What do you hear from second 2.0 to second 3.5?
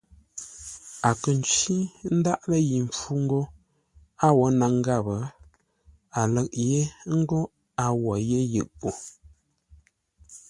ndáʼ lə́ yi nkhʉ̂ ńgó